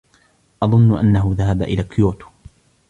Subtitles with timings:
[0.63, 2.27] أظن أنه ذهب إلى كيوتو.